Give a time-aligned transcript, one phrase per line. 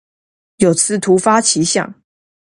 [0.57, 1.93] 有次突發奇想